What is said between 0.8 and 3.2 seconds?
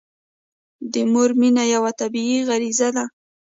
د مور مینه یوه طبیعي غريزه ده.